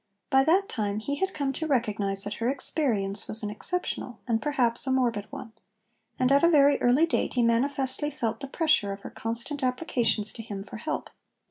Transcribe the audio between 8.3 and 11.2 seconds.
the pressure of her constant applications to him for help.